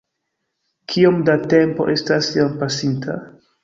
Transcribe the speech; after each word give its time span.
Kiom 0.93 1.21
da 1.29 1.37
tempo 1.53 1.89
estas 1.97 2.35
jam 2.41 2.61
pasinta? 2.67 3.25